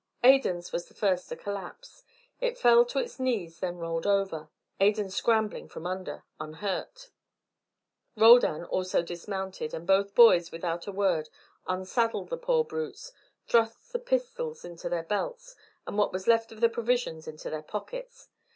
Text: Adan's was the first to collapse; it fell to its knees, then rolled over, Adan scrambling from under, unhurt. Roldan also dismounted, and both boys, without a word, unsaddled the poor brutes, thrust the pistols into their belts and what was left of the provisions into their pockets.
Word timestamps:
Adan's 0.23 0.71
was 0.71 0.87
the 0.87 0.95
first 0.95 1.29
to 1.29 1.35
collapse; 1.35 2.01
it 2.39 2.57
fell 2.57 2.83
to 2.85 2.97
its 2.97 3.19
knees, 3.19 3.59
then 3.59 3.77
rolled 3.77 4.07
over, 4.07 4.49
Adan 4.79 5.11
scrambling 5.11 5.67
from 5.69 5.85
under, 5.85 6.23
unhurt. 6.39 7.11
Roldan 8.15 8.63
also 8.65 9.03
dismounted, 9.03 9.75
and 9.75 9.85
both 9.85 10.15
boys, 10.15 10.51
without 10.51 10.87
a 10.87 10.91
word, 10.91 11.29
unsaddled 11.67 12.29
the 12.29 12.37
poor 12.37 12.63
brutes, 12.63 13.11
thrust 13.45 13.93
the 13.93 13.99
pistols 13.99 14.65
into 14.65 14.89
their 14.89 15.03
belts 15.03 15.55
and 15.85 15.99
what 15.99 16.11
was 16.11 16.25
left 16.25 16.51
of 16.51 16.61
the 16.61 16.67
provisions 16.69 17.27
into 17.27 17.51
their 17.51 17.61
pockets. 17.61 18.27